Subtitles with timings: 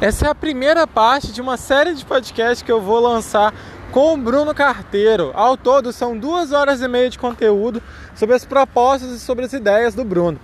[0.00, 3.52] Essa é a primeira parte de uma série de podcasts que eu vou lançar
[3.92, 5.30] com o Bruno Carteiro.
[5.34, 7.82] Ao todo, são duas horas e meia de conteúdo
[8.14, 10.40] sobre as propostas e sobre as ideias do Bruno.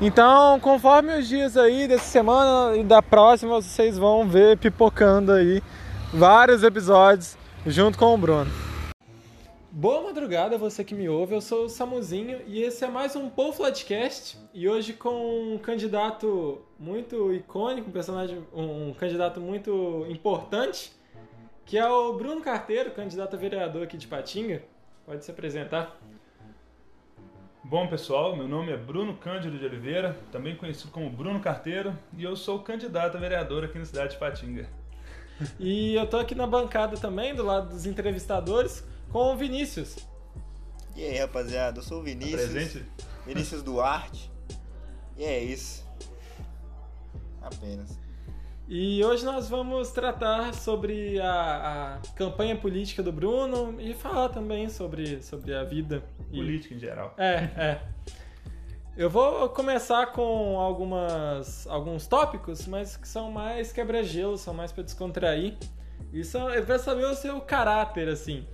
[0.00, 5.62] Então, conforme os dias aí dessa semana e da próxima, vocês vão ver pipocando aí
[6.12, 8.71] vários episódios junto com o Bruno.
[9.74, 11.34] Boa madrugada, você que me ouve.
[11.34, 14.36] Eu sou o Samuzinho e esse é mais um Paul Flatcast.
[14.52, 20.92] E hoje com um candidato muito icônico, um personagem, um candidato muito importante,
[21.64, 24.62] que é o Bruno Carteiro, candidato a vereador aqui de Patinga.
[25.06, 25.98] Pode se apresentar.
[27.64, 32.22] Bom, pessoal, meu nome é Bruno Cândido de Oliveira, também conhecido como Bruno Carteiro, e
[32.22, 34.68] eu sou candidato a vereador aqui na cidade de Patinga.
[35.58, 39.96] E eu tô aqui na bancada também, do lado dos entrevistadores, com o Vinícius.
[40.96, 42.40] E aí, rapaziada, eu sou o Vinícius.
[42.40, 42.84] Presente?
[43.26, 44.30] Vinícius Duarte.
[45.16, 45.86] E é isso.
[47.40, 47.98] Apenas.
[48.68, 54.68] E hoje nós vamos tratar sobre a, a campanha política do Bruno e falar também
[54.68, 56.02] sobre, sobre a vida.
[56.30, 57.14] e- Política em geral.
[57.18, 57.82] É, é.
[58.96, 64.84] Eu vou começar com algumas, alguns tópicos, mas que são mais quebra-gelo, são mais para
[64.84, 65.56] descontrair.
[66.12, 68.46] E são, eu quero saber o seu caráter, assim.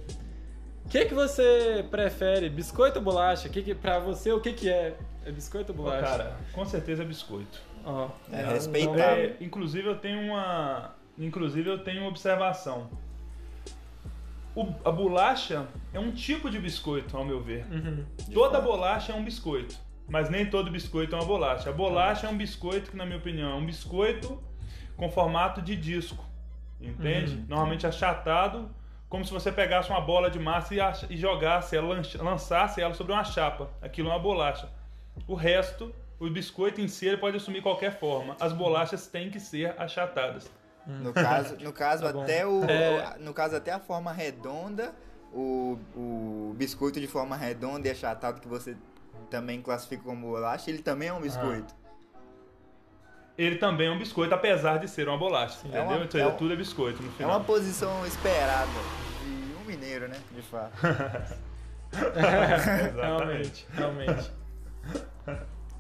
[0.89, 3.47] O que, que você prefere, biscoito ou bolacha?
[3.50, 4.97] Que que, pra você, o que, que é?
[5.27, 6.00] É biscoito ou bolacha?
[6.06, 7.61] cara, com certeza é biscoito.
[7.84, 9.05] Ó, É então- respeitável.
[9.25, 10.94] É, inclusive eu tenho uma.
[11.19, 12.89] Inclusive eu tenho uma observação.
[14.56, 17.66] O- a bolacha é um tipo de biscoito, ao meu ver.
[17.70, 18.06] Uhum.
[18.33, 18.64] Toda fato.
[18.64, 19.77] bolacha é um biscoito,
[20.09, 21.69] mas nem todo biscoito é uma bolacha.
[21.69, 24.42] A bolacha é um biscoito que, na minha opinião, é um biscoito
[24.97, 26.25] com formato de disco,
[26.81, 27.34] entende?
[27.34, 27.44] Uhum.
[27.47, 28.70] Normalmente achatado,
[29.08, 30.78] como se você pegasse uma bola de massa e,
[31.10, 33.70] e jogasse ela, lançasse ela sobre uma chapa.
[33.80, 34.68] Aquilo é uma bolacha.
[35.26, 38.36] O resto, o biscoito em si, ele pode assumir qualquer forma.
[38.40, 40.50] As bolachas têm que ser achatadas.
[40.86, 43.16] No caso, no caso Tá até o, É.
[43.18, 44.94] no caso até a forma redonda,
[45.32, 48.76] o, o biscoito de forma redonda e achatado que você
[49.30, 51.74] também classifica como bolacha, ele também é um biscoito.
[53.38, 55.82] Ele também é um biscoito, apesar de ser uma bolacha, É entendeu?
[55.84, 57.31] uma- Ou seja, é um- tudo é biscoito no É final.
[57.31, 58.66] uma posição esperada
[59.22, 60.16] de um mineiro, né?
[60.34, 60.72] De fato.
[62.94, 64.31] realmente, realmente.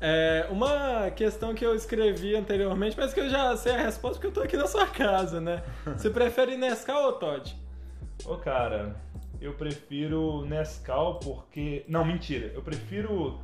[0.00, 4.28] É, uma questão que eu escrevi anteriormente, mas que eu já sei a resposta porque
[4.28, 5.64] eu tô aqui na sua casa, né?
[5.84, 7.56] Você prefere Nescau ou Todd?
[8.24, 8.94] Ô, cara,
[9.40, 11.84] eu prefiro Nescau porque.
[11.88, 12.52] Não, mentira.
[12.54, 13.40] Eu prefiro.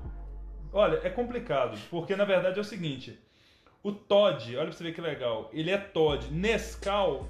[0.73, 3.19] Olha, é complicado, porque na verdade é o seguinte:
[3.85, 6.27] o Todd, olha pra você ver que legal, ele é Todd.
[6.33, 7.29] Nescau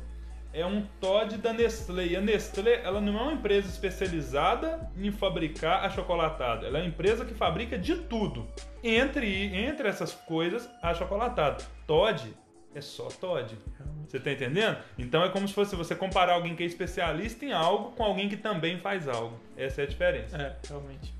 [0.52, 2.06] é um Todd da Nestlé.
[2.06, 6.64] E a Nestlé, ela não é uma empresa especializada em fabricar achocolatado.
[6.64, 8.46] Ela é uma empresa que fabrica de tudo.
[8.82, 9.26] Entre,
[9.56, 11.64] entre essas coisas, achocolatado.
[11.88, 12.32] Todd
[12.72, 13.58] é só Todd.
[14.06, 14.78] Você tá entendendo?
[14.96, 18.28] Então é como se fosse você comparar alguém que é especialista em algo com alguém
[18.28, 19.40] que também faz algo.
[19.56, 21.12] Essa é a diferença, É, realmente.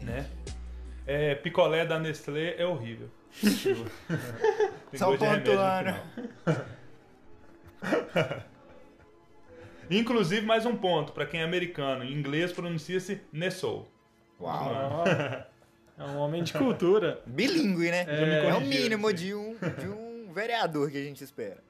[0.00, 0.26] né?
[1.06, 3.08] É, picolé da Nestlé é horrível.
[4.94, 5.94] Só no pontuando.
[9.90, 12.04] Inclusive, mais um ponto para quem é americano.
[12.04, 13.84] Em inglês pronuncia-se Nestle.
[14.40, 15.04] Uau.
[15.98, 17.22] É um homem de cultura.
[17.26, 18.04] Bilíngue, né?
[18.08, 18.48] É.
[18.48, 21.64] É, o mínimo de um, de um vereador que a gente espera.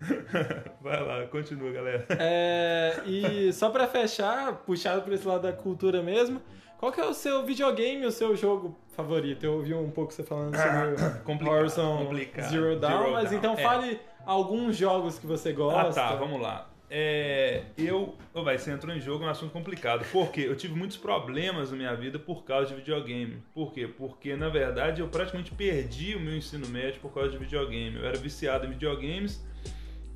[0.80, 2.06] Vai lá, continua, galera.
[2.18, 6.40] É, e só pra fechar, puxado por esse lado da cultura mesmo,
[6.82, 9.46] qual que é o seu videogame, o seu jogo favorito?
[9.46, 12.50] Eu ouvi um pouco você falando sobre Complicado, Warzone complicado.
[12.50, 13.62] Zero Dawn, Zero mas então é.
[13.62, 15.92] fale alguns jogos que você Ah, gosta.
[15.92, 16.68] tá, vamos lá.
[16.90, 18.16] É, eu.
[18.34, 20.04] Ô, vai, você entrou em jogo, é um assunto complicado.
[20.10, 20.40] Por quê?
[20.40, 23.40] Eu tive muitos problemas na minha vida por causa de videogame.
[23.54, 23.86] Por quê?
[23.86, 27.96] Porque, na verdade, eu praticamente perdi o meu ensino médio por causa de videogame.
[27.96, 29.40] Eu era viciado em videogames.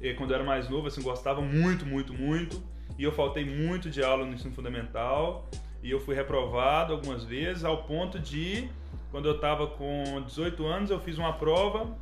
[0.02, 2.60] E quando eu era mais novo, assim, gostava muito, muito, muito.
[2.98, 5.48] E eu faltei muito de aula no ensino fundamental.
[5.86, 8.68] E eu fui reprovado algumas vezes, ao ponto de,
[9.12, 11.96] quando eu estava com 18 anos, eu fiz uma prova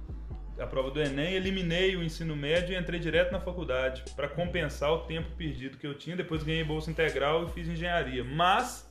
[0.58, 4.92] a prova do Enem, eliminei o ensino médio e entrei direto na faculdade para compensar
[4.92, 6.16] o tempo perdido que eu tinha.
[6.16, 8.22] Depois ganhei bolsa integral e fiz engenharia.
[8.22, 8.88] Mas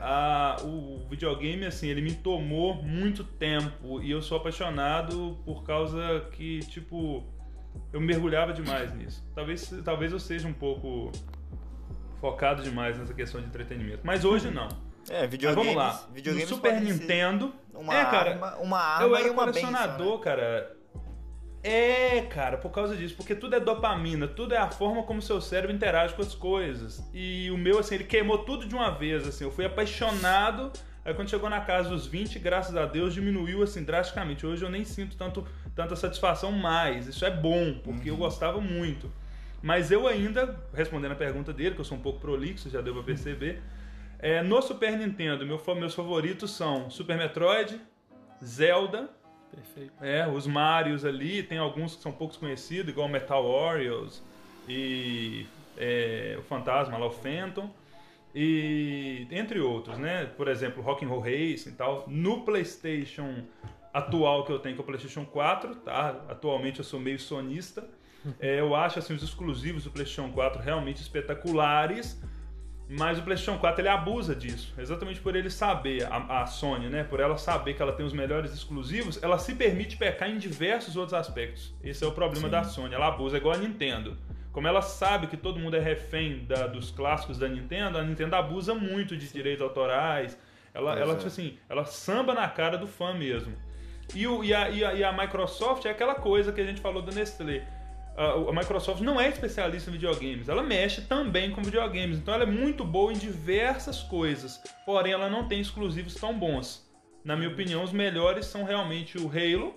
[0.00, 6.28] a- o videogame, assim, ele me tomou muito tempo e eu sou apaixonado por causa
[6.32, 7.24] que, tipo,
[7.92, 9.28] eu mergulhava demais nisso.
[9.34, 11.10] Talvez, talvez eu seja um pouco
[12.22, 14.00] focado demais nessa questão de entretenimento.
[14.04, 14.68] Mas hoje não.
[15.10, 15.74] É, Mas videogames.
[15.74, 16.04] vamos lá.
[16.08, 17.52] No Videogames Super Nintendo.
[17.74, 18.30] Uma é, cara.
[18.30, 20.22] arma, uma arma Eu era colecionador, benção, né?
[20.22, 20.76] cara.
[21.64, 25.40] É, cara, por causa disso, porque tudo é dopamina, tudo é a forma como seu
[25.40, 27.02] cérebro interage com as coisas.
[27.12, 29.44] E o meu, assim, ele queimou tudo de uma vez, assim.
[29.44, 30.72] Eu fui apaixonado
[31.04, 34.46] Aí quando chegou na casa dos 20, graças a Deus, diminuiu assim drasticamente.
[34.46, 37.08] Hoje eu nem sinto tanto, tanta satisfação mais.
[37.08, 39.12] Isso é bom, porque eu gostava muito.
[39.62, 42.92] Mas eu ainda, respondendo a pergunta dele, que eu sou um pouco prolixo, já deu
[42.94, 43.62] pra perceber.
[44.18, 47.80] É, no Super Nintendo, meu, meus favoritos são Super Metroid,
[48.44, 49.08] Zelda,
[49.50, 49.92] Perfeito.
[50.00, 54.22] é, os Marios ali, tem alguns que são poucos conhecidos, igual Metal Warriors
[54.68, 57.70] e é, o Fantasma lá, o Phantom,
[58.34, 60.24] e entre outros, né?
[60.36, 62.04] Por exemplo, Rock'n'Roll Racing e tal.
[62.08, 63.44] No PlayStation
[63.92, 66.24] atual que eu tenho, que é o PlayStation 4, tá?
[66.28, 67.86] Atualmente eu sou meio sonista.
[68.40, 72.20] É, eu acho assim os exclusivos do PlayStation 4 realmente espetaculares.
[72.88, 77.02] Mas o PlayStation 4 ele abusa disso, exatamente por ele saber, a, a, Sony, né,
[77.04, 80.94] por ela saber que ela tem os melhores exclusivos, ela se permite pecar em diversos
[80.94, 81.74] outros aspectos.
[81.82, 82.50] Esse é o problema Sim.
[82.50, 84.18] da Sony, ela abusa, é igual a Nintendo.
[84.52, 88.36] Como ela sabe que todo mundo é refém da, dos clássicos da Nintendo, a Nintendo
[88.36, 90.38] abusa muito de direitos autorais.
[90.74, 91.16] Ela, ela é.
[91.16, 93.54] tipo assim, ela samba na cara do fã mesmo.
[94.14, 96.82] E, o, e, a, e, a, e a Microsoft é aquela coisa que a gente
[96.82, 97.66] falou da Nestlé
[98.16, 102.46] a Microsoft não é especialista em videogames, ela mexe também com videogames, então ela é
[102.46, 106.86] muito boa em diversas coisas, porém ela não tem exclusivos tão bons.
[107.24, 109.74] Na minha opinião, os melhores são realmente o Halo,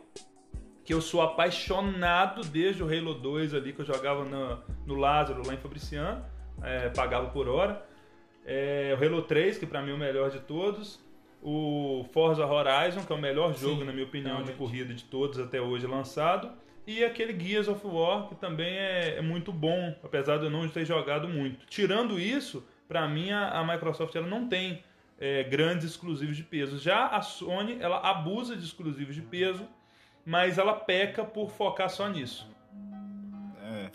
[0.84, 5.46] que eu sou apaixonado desde o Halo 2 ali, que eu jogava no, no Lázaro
[5.46, 6.26] lá em Fabriciano,
[6.62, 7.86] é, pagava por hora.
[8.46, 11.00] É, o Halo 3, que para mim é o melhor de todos.
[11.42, 14.54] O Forza Horizon, que é o melhor jogo, Sim, na minha opinião, realmente.
[14.54, 16.52] de corrida de todos até hoje lançado.
[16.88, 20.68] E aquele Gears of War, que também é, é muito bom, apesar de eu não
[20.70, 21.66] ter jogado muito.
[21.66, 24.84] Tirando isso, para mim a, a, Microsoft ela não tem
[25.20, 26.78] é, grandes exclusivos de peso.
[26.78, 29.68] Já a Sony, ela abusa de exclusivos de peso,
[30.24, 32.48] mas ela peca por focar só nisso.
[33.64, 33.90] É.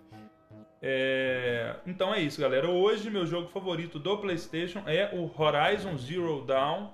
[0.83, 2.69] É, então é isso, galera.
[2.69, 6.89] Hoje meu jogo favorito do PlayStation é o Horizon Zero Dawn,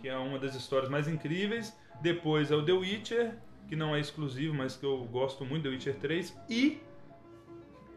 [0.00, 1.78] que é uma das histórias mais incríveis.
[2.00, 3.34] Depois é o The Witcher
[3.68, 6.80] que não é exclusivo, mas que eu gosto muito, The Witcher 3, e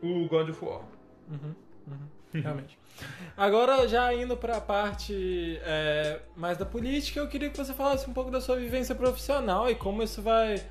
[0.02, 0.82] o God of War.
[1.30, 1.56] Uhum,
[1.88, 2.78] uhum, realmente.
[3.36, 8.08] Agora, já indo para a parte é, mais da política, eu queria que você falasse
[8.10, 10.64] um pouco da sua vivência profissional e como isso vai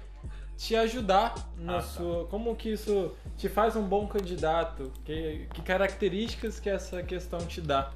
[0.56, 1.83] te ajudar na ah, tá.
[1.83, 2.31] sua, tá.
[2.31, 7.61] como que isso te faz um bom candidato, que, que características que essa questão te
[7.61, 7.91] dá.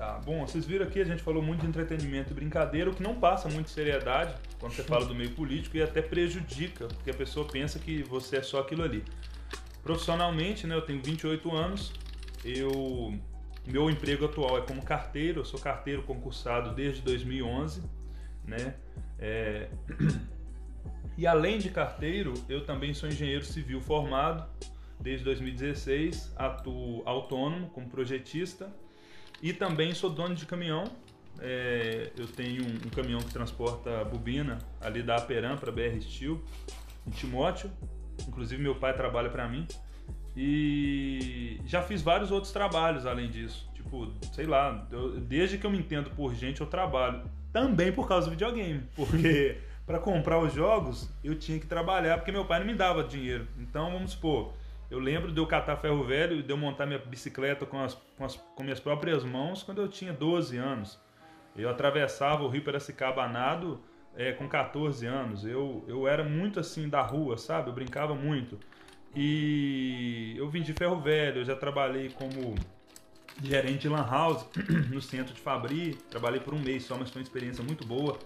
[0.00, 3.02] Tá, bom, vocês viram aqui, a gente falou muito de entretenimento e brincadeira, o que
[3.02, 7.14] não passa muito seriedade quando você fala do meio político e até prejudica, porque a
[7.14, 9.04] pessoa pensa que você é só aquilo ali.
[9.82, 11.92] Profissionalmente, né, eu tenho 28 anos,
[12.42, 13.14] eu
[13.66, 17.82] meu emprego atual é como carteiro, eu sou carteiro concursado desde 2011,
[18.46, 18.76] né?
[19.18, 19.68] É...
[21.18, 24.48] E além de carteiro, eu também sou engenheiro civil formado
[24.98, 28.72] desde 2016, atuo autônomo como projetista
[29.42, 30.84] e também sou dono de caminhão.
[31.40, 36.42] É, eu tenho um, um, caminhão que transporta bobina ali da Aperam para BR Steel,
[37.06, 37.70] em Timóteo.
[38.28, 39.66] Inclusive meu pai trabalha para mim.
[40.36, 43.68] E já fiz vários outros trabalhos além disso.
[43.74, 47.22] Tipo, sei lá, eu, desde que eu me entendo por gente, eu trabalho.
[47.52, 48.82] Também por causa do videogame.
[48.94, 53.02] Porque para comprar os jogos, eu tinha que trabalhar, porque meu pai não me dava
[53.02, 53.48] dinheiro.
[53.58, 54.52] Então, vamos supor,
[54.90, 57.94] eu lembro de eu catar ferro velho e de eu montar minha bicicleta com as,
[58.16, 60.98] com as com minhas próprias mãos quando eu tinha 12 anos.
[61.56, 63.80] Eu atravessava o Rio Piracicaba nado
[64.16, 65.44] é, com 14 anos.
[65.44, 67.68] Eu, eu era muito assim da rua, sabe?
[67.68, 68.58] Eu brincava muito.
[69.14, 72.54] E eu vim de ferro velho, eu já trabalhei como
[73.42, 74.44] gerente de lan house
[74.90, 75.94] no centro de Fabri.
[76.10, 78.18] Trabalhei por um mês só, mas foi uma experiência muito boa.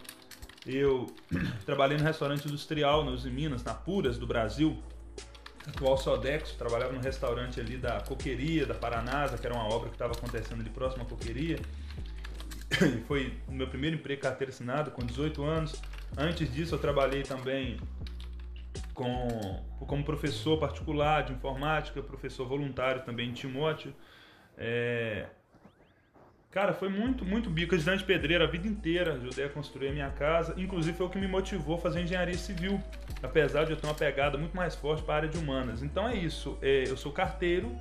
[0.66, 1.06] Eu
[1.66, 4.82] trabalhei no restaurante industrial nos Minas, na Puras do Brasil
[5.68, 9.94] atual Sodex, trabalhava no restaurante ali da Coqueria, da Paranasa, que era uma obra que
[9.94, 11.59] estava acontecendo ali próximo à Coqueria.
[13.06, 15.80] Foi o meu primeiro emprego carteira assinada, com 18 anos.
[16.16, 17.78] Antes disso, eu trabalhei também
[18.92, 23.94] com, como professor particular de informática, professor voluntário também em Timóteo.
[24.56, 25.26] É,
[26.54, 27.75] Cara, foi muito, muito bico.
[27.75, 29.14] Ajudante de pedreiro a vida inteira.
[29.14, 30.54] Ajudei a construir a minha casa.
[30.56, 32.80] Inclusive foi o que me motivou a fazer engenharia civil.
[33.20, 35.82] Apesar de eu ter uma pegada muito mais forte para a área de humanas.
[35.82, 36.56] Então é isso.
[36.62, 37.76] É, eu sou carteiro,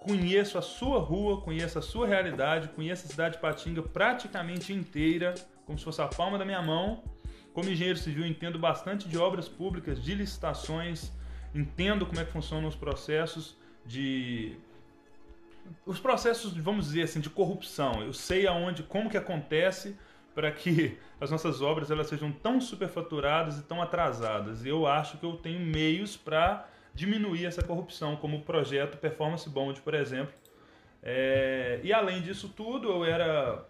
[0.00, 5.32] conheço a sua rua, conheço a sua realidade, conheço a cidade de Patinga praticamente inteira,
[5.64, 7.04] como se fosse a palma da minha mão.
[7.52, 11.12] Como engenheiro civil, entendo bastante de obras públicas, de licitações,
[11.54, 14.56] entendo como é que funcionam os processos de
[15.84, 18.02] os processos, vamos dizer assim, de corrupção.
[18.02, 19.96] Eu sei aonde, como que acontece
[20.34, 24.64] para que as nossas obras elas sejam tão superfaturadas e tão atrasadas.
[24.64, 29.48] E eu acho que eu tenho meios para diminuir essa corrupção, como o projeto Performance
[29.48, 30.34] Bond, por exemplo.
[31.02, 31.80] É...
[31.82, 33.66] E além disso tudo, eu era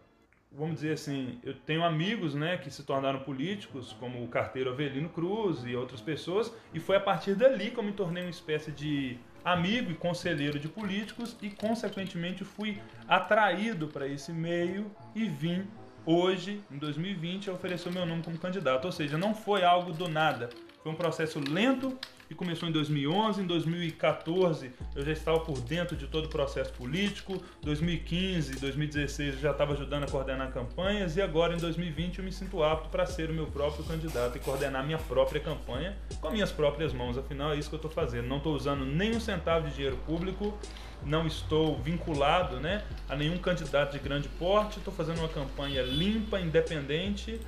[0.56, 5.08] vamos dizer assim, eu tenho amigos, né, que se tornaram políticos, como o carteiro Avelino
[5.10, 8.72] Cruz e outras pessoas, e foi a partir dali que eu me tornei uma espécie
[8.72, 15.64] de amigo e conselheiro de políticos e, consequentemente, fui atraído para esse meio e vim
[16.04, 18.84] hoje, em 2020, a oferecer o meu nome como candidato.
[18.86, 20.48] Ou seja, não foi algo do nada.
[20.86, 21.98] Foi um processo lento
[22.30, 23.42] e começou em 2011.
[23.42, 27.42] Em 2014 eu já estava por dentro de todo o processo político.
[27.62, 31.16] 2015, 2016 eu já estava ajudando a coordenar campanhas.
[31.16, 34.38] E agora em 2020 eu me sinto apto para ser o meu próprio candidato e
[34.38, 37.18] coordenar minha própria campanha com minhas próprias mãos.
[37.18, 38.28] Afinal, é isso que eu estou fazendo.
[38.28, 40.56] Não estou usando nenhum centavo de dinheiro público
[41.04, 46.40] não estou vinculado né, a nenhum candidato de grande porte, estou fazendo uma campanha limpa,
[46.40, 47.38] independente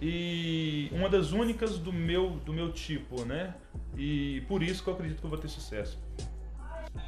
[0.00, 3.54] e uma das únicas do meu, do meu tipo, né?
[3.96, 5.98] E por isso que eu acredito que eu vou ter sucesso.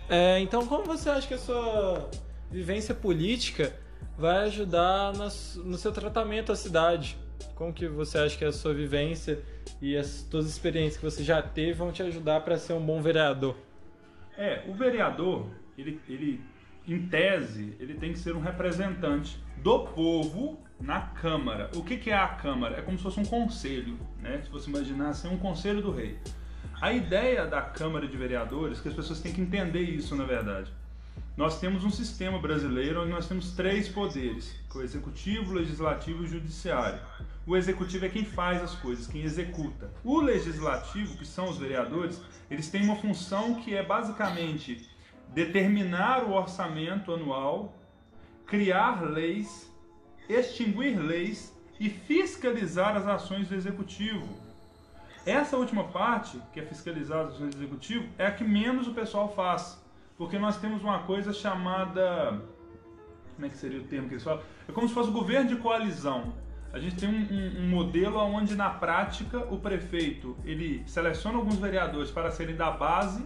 [0.08, 2.08] É, então, como você acha que a sua
[2.50, 3.74] vivência política
[4.16, 7.18] vai ajudar no seu tratamento à cidade?
[7.54, 9.42] Como que você acha que a sua vivência
[9.80, 13.00] e as suas experiências que você já teve vão te ajudar para ser um bom
[13.00, 13.56] vereador?
[14.36, 16.40] É, o vereador, ele, ele,
[16.86, 21.70] em tese, ele tem que ser um representante do povo na Câmara.
[21.74, 22.78] O que, que é a Câmara?
[22.78, 24.40] É como se fosse um conselho, né?
[24.44, 26.18] Se você imaginar assim, um conselho do rei.
[26.80, 30.70] A ideia da Câmara de Vereadores, que as pessoas têm que entender isso, na verdade.
[31.36, 36.26] Nós temos um sistema brasileiro onde nós temos três poderes: o executivo, o legislativo e
[36.26, 37.00] o judiciário.
[37.46, 39.90] O executivo é quem faz as coisas, quem executa.
[40.02, 44.88] O legislativo, que são os vereadores, eles têm uma função que é basicamente
[45.32, 47.76] determinar o orçamento anual,
[48.46, 49.70] criar leis,
[50.28, 54.26] extinguir leis e fiscalizar as ações do executivo.
[55.24, 58.94] Essa última parte, que é fiscalizar as ações do executivo, é a que menos o
[58.94, 59.82] pessoal faz,
[60.16, 62.40] porque nós temos uma coisa chamada
[63.36, 64.42] como é que seria o termo que eles falam?
[64.66, 66.32] É como se fosse o governo de coalizão.
[66.72, 71.56] A gente tem um, um, um, modelo onde na prática o prefeito ele seleciona alguns
[71.56, 73.22] vereadores para serem da base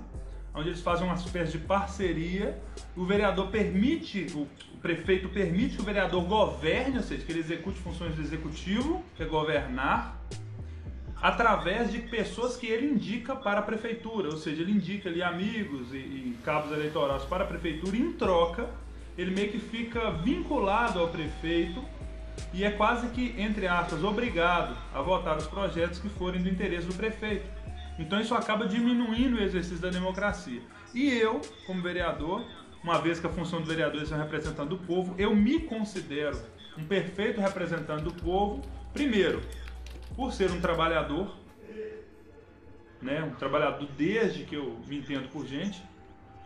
[0.54, 2.60] onde eles fazem uma espécie de parceria.
[2.96, 4.48] O vereador permite, o
[4.80, 9.22] prefeito permite que o vereador governe, ou seja, que ele execute funções do executivo, que
[9.22, 10.20] é governar,
[11.20, 15.92] através de pessoas que ele indica para a prefeitura, ou seja, ele indica ali amigos
[15.92, 18.68] e, e cabos eleitorais para a prefeitura e em troca
[19.18, 21.84] ele meio que fica vinculado ao prefeito
[22.54, 26.86] e é quase que, entre aspas, obrigado a votar os projetos que forem do interesse
[26.86, 27.44] do prefeito.
[28.00, 30.62] Então isso acaba diminuindo o exercício da democracia.
[30.94, 32.44] E eu, como vereador,
[32.82, 35.60] uma vez que a função do vereador é ser um representante do povo, eu me
[35.60, 36.40] considero
[36.78, 39.42] um perfeito representante do povo, primeiro,
[40.16, 41.36] por ser um trabalhador,
[43.02, 45.82] né, um trabalhador desde que eu me entendo por gente,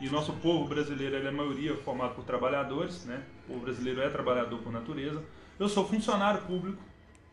[0.00, 3.22] e nosso povo brasileiro, é a maioria formado por trabalhadores, né?
[3.44, 5.22] O povo brasileiro é trabalhador por natureza.
[5.58, 6.82] Eu sou funcionário público,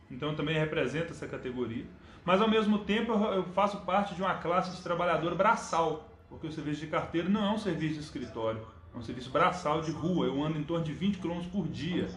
[0.08, 1.84] então também represento essa categoria.
[2.24, 6.52] Mas ao mesmo tempo eu faço parte de uma classe de trabalhador braçal, porque o
[6.52, 8.60] serviço de carteiro não é um serviço de escritório,
[8.94, 10.26] é um serviço braçal de rua.
[10.26, 12.08] Eu ando em torno de 20 km por dia.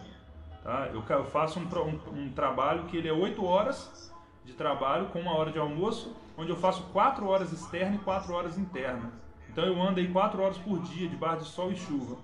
[0.62, 0.90] Tá?
[0.92, 4.12] Eu faço um, um, um trabalho que ele é 8 horas
[4.44, 8.32] de trabalho com uma hora de almoço, onde eu faço 4 horas externa e 4
[8.32, 9.12] horas interna.
[9.50, 12.16] Então eu ando aí 4 horas por dia, debaixo de sol e chuva.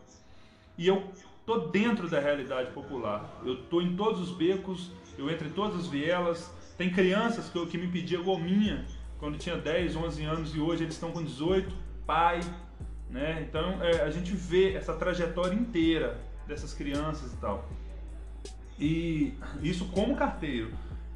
[0.78, 1.10] E eu
[1.44, 3.24] tô dentro da realidade popular.
[3.44, 7.66] Eu tô em todos os becos, eu entro em todas as vielas, tem crianças que,
[7.66, 8.84] que me pediam gominha
[9.20, 11.72] quando tinha 10, 11 anos e hoje eles estão com 18,
[12.04, 12.40] pai,
[13.08, 13.46] né?
[13.48, 17.68] Então é, a gente vê essa trajetória inteira dessas crianças e tal.
[18.80, 20.72] E isso como carteiro.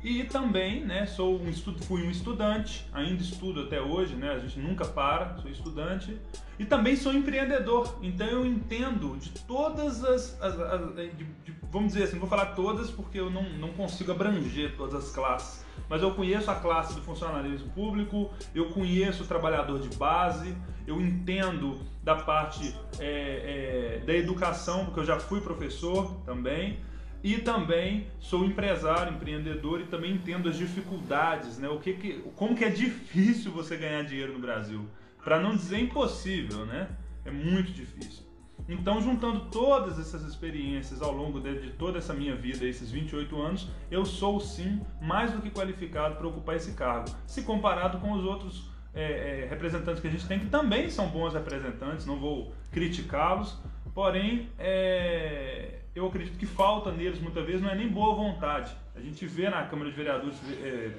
[0.07, 4.39] E também, né, sou um estudo, fui um estudante, ainda estudo até hoje, né, a
[4.39, 6.17] gente nunca para, sou estudante.
[6.61, 11.93] E também sou empreendedor, então eu entendo de todas as, as, as de, de, vamos
[11.93, 16.01] dizer assim, vou falar todas porque eu não, não consigo abranger todas as classes, mas
[16.01, 21.81] eu conheço a classe do funcionalismo público, eu conheço o trabalhador de base, eu entendo
[22.05, 26.79] da parte é, é, da educação, porque eu já fui professor também.
[27.27, 31.69] E também sou empresário, empreendedor e também entendo as dificuldades, né?
[31.69, 34.87] O que, que como que é difícil você ganhar dinheiro no Brasil,
[35.25, 36.89] para não dizer impossível, né?
[37.25, 38.25] É muito difícil.
[38.69, 43.43] Então, juntando todas essas experiências ao longo de, de, toda essa minha vida, esses 28
[43.43, 48.13] anos, eu sou sim mais do que qualificado para ocupar esse cargo, se comparado com
[48.13, 49.03] os outros é,
[49.43, 53.59] é, representantes que a gente tem, que também são bons representantes, não vou criticá-los,
[53.93, 58.77] porém, é, eu acredito que falta neles muitas vezes não é nem boa vontade.
[58.95, 60.93] A gente vê na Câmara de Vereadores é,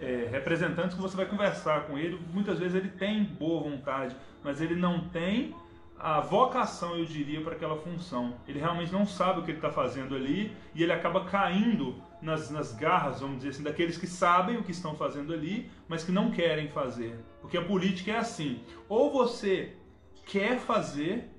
[0.00, 4.62] é, representantes que você vai conversar com ele, muitas vezes ele tem boa vontade, mas
[4.62, 5.54] ele não tem
[5.98, 8.34] a vocação, eu diria, para aquela função.
[8.48, 12.50] Ele realmente não sabe o que ele está fazendo ali e ele acaba caindo nas,
[12.50, 16.10] nas garras, vamos dizer assim, daqueles que sabem o que estão fazendo ali, mas que
[16.10, 17.14] não querem fazer.
[17.42, 19.76] Porque a política é assim: ou você
[20.26, 21.30] quer fazer,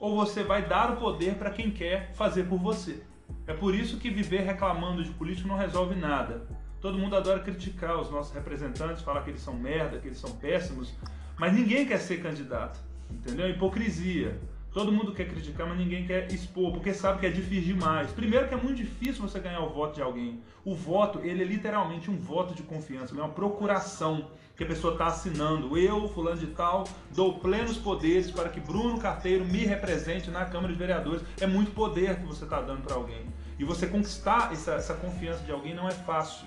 [0.00, 3.02] ou você vai dar o poder para quem quer fazer por você.
[3.46, 6.46] É por isso que viver reclamando de político não resolve nada.
[6.80, 10.32] Todo mundo adora criticar os nossos representantes, falar que eles são merda, que eles são
[10.32, 10.94] péssimos,
[11.38, 12.80] mas ninguém quer ser candidato.
[13.10, 13.50] Entendeu?
[13.50, 14.40] Hipocrisia.
[14.72, 18.12] Todo mundo quer criticar, mas ninguém quer expor, porque sabe que é difícil demais.
[18.12, 20.40] Primeiro que é muito difícil você ganhar o voto de alguém.
[20.64, 24.92] O voto, ele é literalmente um voto de confiança, é uma procuração que a pessoa
[24.92, 25.76] está assinando.
[25.76, 30.72] Eu, fulano de tal, dou plenos poderes para que Bruno Carteiro me represente na Câmara
[30.72, 31.22] de Vereadores.
[31.40, 33.26] É muito poder que você está dando para alguém.
[33.58, 36.46] E você conquistar essa, essa, confiança de alguém não é fácil.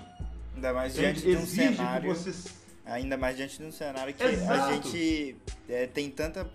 [0.54, 2.14] Ainda mais diante de um cenário...
[2.14, 2.50] Que você...
[2.86, 4.52] Ainda mais diante de um cenário que Exato.
[4.52, 5.36] a gente
[5.68, 6.48] é, tem tanta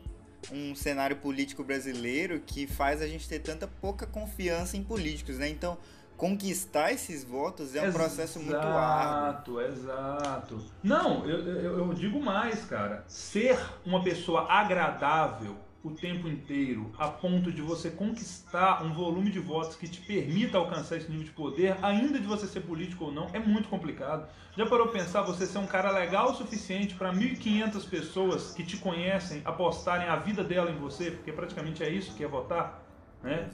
[0.51, 5.49] um cenário político brasileiro que faz a gente ter tanta pouca confiança em políticos, né?
[5.49, 5.77] Então,
[6.17, 9.61] conquistar esses votos é um exato, processo muito árduo.
[9.61, 10.65] Exato, exato.
[10.83, 13.05] Não, eu, eu, eu digo mais, cara.
[13.07, 19.39] Ser uma pessoa agradável o tempo inteiro a ponto de você conquistar um volume de
[19.39, 23.11] votos que te permita alcançar esse nível de poder, ainda de você ser político ou
[23.11, 24.29] não, é muito complicado.
[24.57, 28.77] Já parou pensar você ser um cara legal o suficiente para 1.500 pessoas que te
[28.77, 32.83] conhecem apostarem a vida dela em você, porque praticamente é isso que é votar,
[33.23, 33.49] né?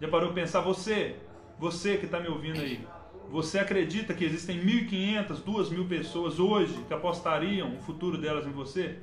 [0.00, 1.16] Já parou pensar você,
[1.58, 2.86] você que está me ouvindo aí,
[3.30, 8.98] você acredita que existem 1.500, 2.000 pessoas hoje que apostariam o futuro delas em você?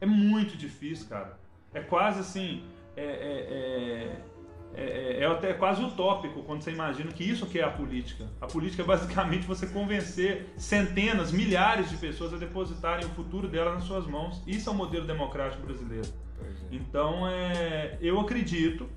[0.00, 1.41] É muito difícil, cara.
[1.74, 2.64] É quase assim.
[2.96, 4.32] É, é,
[4.74, 8.26] é, é, até quase utópico quando você imagina que isso que é a política.
[8.40, 13.74] A política é basicamente você convencer centenas, milhares de pessoas a depositarem o futuro dela
[13.74, 14.42] nas suas mãos.
[14.46, 16.08] Isso é o modelo democrático brasileiro.
[16.70, 18.88] Então, é, eu acredito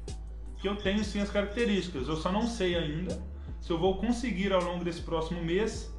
[0.58, 2.08] que eu tenho sim as características.
[2.08, 3.22] Eu só não sei ainda
[3.60, 5.94] se eu vou conseguir ao longo desse próximo mês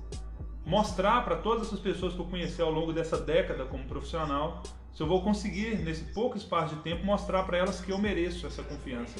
[0.66, 4.62] mostrar para todas essas pessoas que eu conheci ao longo dessa década como profissional
[4.96, 8.46] se eu vou conseguir, nesse pouco espaço de tempo, mostrar para elas que eu mereço
[8.46, 9.18] essa confiança.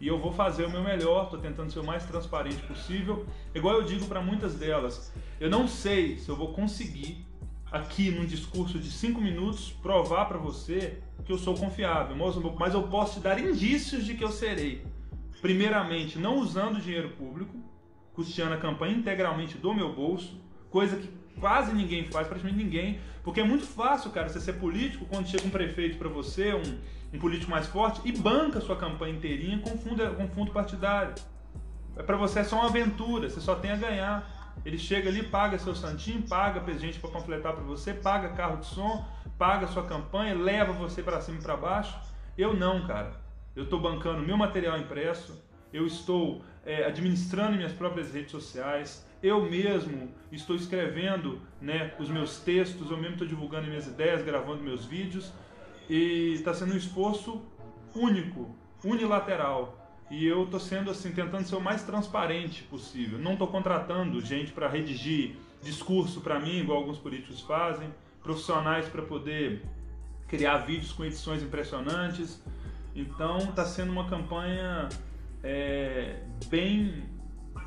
[0.00, 3.26] E eu vou fazer o meu melhor, estou tentando ser o mais transparente possível.
[3.54, 7.26] Igual eu digo para muitas delas, eu não sei se eu vou conseguir,
[7.70, 12.16] aqui num discurso de cinco minutos, provar para você que eu sou confiável,
[12.58, 14.82] mas eu posso te dar indícios de que eu serei.
[15.42, 17.54] Primeiramente, não usando dinheiro público,
[18.14, 23.40] custeando a campanha integralmente do meu bolso, coisa que quase ninguém faz, praticamente ninguém, porque
[23.40, 26.78] é muito fácil, cara, você ser político quando chega um prefeito para você, um,
[27.12, 31.14] um, político mais forte, e banca sua campanha inteirinha com fundo, com fundo partidário.
[31.96, 34.38] É para você é só uma aventura, você só tem a ganhar.
[34.64, 38.66] Ele chega ali, paga seu santinho, paga gente para completar para você, paga carro de
[38.66, 39.06] som,
[39.38, 41.96] paga sua campanha, leva você para cima e para baixo.
[42.36, 43.12] Eu não, cara.
[43.54, 45.36] Eu estou bancando meu material impresso,
[45.72, 52.38] eu estou é, administrando minhas próprias redes sociais, eu mesmo estou escrevendo né, os meus
[52.38, 55.32] textos, eu mesmo estou divulgando minhas ideias, gravando meus vídeos,
[55.88, 57.42] e está sendo um esforço
[57.94, 58.54] único,
[58.84, 59.74] unilateral.
[60.10, 63.18] E eu estou sendo assim, tentando ser o mais transparente possível.
[63.18, 69.02] Não estou contratando gente para redigir discurso para mim, igual alguns políticos fazem, profissionais para
[69.02, 69.62] poder
[70.26, 72.42] criar vídeos com edições impressionantes.
[72.94, 74.88] Então está sendo uma campanha
[75.42, 77.04] é, bem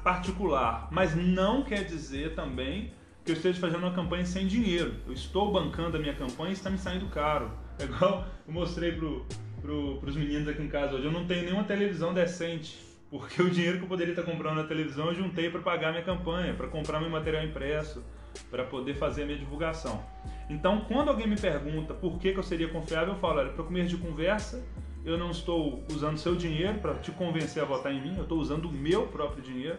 [0.04, 4.96] particular, mas não quer dizer também que eu esteja fazendo uma campanha sem dinheiro.
[5.06, 7.52] Eu estou bancando a minha campanha e está me saindo caro.
[7.80, 9.26] É igual eu mostrei pro,
[9.60, 12.78] pro, pros meninos aqui em casa hoje, eu não tenho nenhuma televisão decente,
[13.10, 16.04] porque o dinheiro que eu poderia estar comprando na televisão eu juntei para pagar minha
[16.04, 18.04] campanha, para comprar meu material impresso,
[18.50, 20.04] para poder fazer a minha divulgação.
[20.50, 23.64] Então, quando alguém me pergunta por que, que eu seria confiável, eu falo, olha, para
[23.64, 24.64] comer de conversa,
[25.06, 28.40] eu não estou usando seu dinheiro para te convencer a votar em mim, eu estou
[28.40, 29.78] usando o meu próprio dinheiro.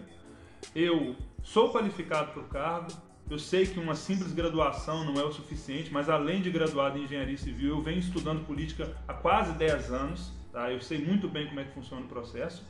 [0.75, 2.93] Eu sou qualificado para o cargo,
[3.31, 7.05] eu sei que uma simples graduação não é o suficiente, mas além de graduado em
[7.05, 10.71] engenharia civil, eu venho estudando política há quase 10 anos, tá?
[10.71, 12.67] eu sei muito bem como é que funciona o processo.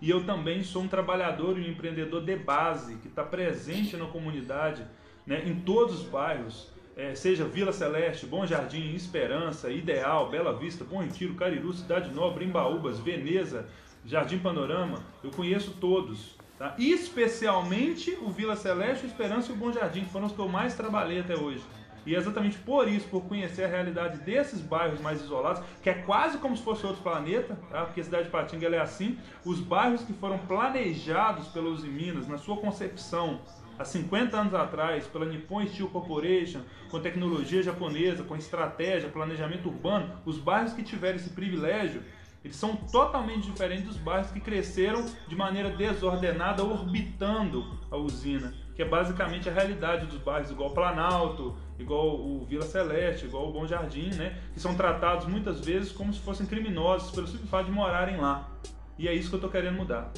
[0.00, 4.06] E eu também sou um trabalhador e um empreendedor de base, que está presente na
[4.06, 4.82] comunidade,
[5.26, 10.84] né, em todos os bairros é, seja Vila Celeste, Bom Jardim, Esperança, Ideal, Bela Vista,
[10.84, 13.66] Bom Retiro, Cariru, Cidade Nova, Embaúbas, Veneza,
[14.04, 16.38] Jardim Panorama, eu conheço todos.
[16.58, 16.74] Tá?
[16.78, 20.74] Especialmente o Vila Celeste, Esperança e o Bom Jardim, que foram os que eu mais
[20.74, 21.62] trabalhei até hoje.
[22.04, 25.94] E é exatamente por isso, por conhecer a realidade desses bairros mais isolados, que é
[25.94, 27.84] quase como se fosse outro planeta, tá?
[27.84, 32.38] porque a cidade de Patinga é assim, os bairros que foram planejados pelos Minas na
[32.38, 33.40] sua concepção
[33.80, 40.20] há 50 anos atrás pela Nippon Steel Corporation, com tecnologia japonesa, com estratégia, planejamento urbano,
[40.26, 42.02] os bairros que tiveram esse privilégio,
[42.44, 48.82] eles são totalmente diferentes dos bairros que cresceram de maneira desordenada, orbitando a usina, que
[48.82, 53.66] é basicamente a realidade dos bairros, igual Planalto, igual o Vila Celeste, igual o Bom
[53.66, 54.38] Jardim, né?
[54.52, 58.50] que são tratados muitas vezes como se fossem criminosos pelo simples fato de morarem lá.
[58.98, 60.12] E é isso que eu estou querendo mudar.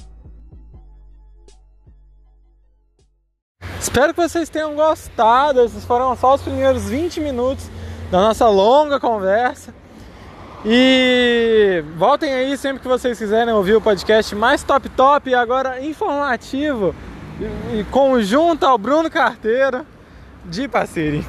[3.83, 5.61] Espero que vocês tenham gostado.
[5.61, 7.69] Esses foram só os primeiros 20 minutos
[8.13, 9.75] da nossa longa conversa.
[10.65, 15.85] E voltem aí sempre que vocês quiserem ouvir o podcast mais top top e agora
[15.85, 16.95] informativo
[17.75, 19.85] e conjunto ao Bruno Carteiro
[20.45, 21.25] de Parceria.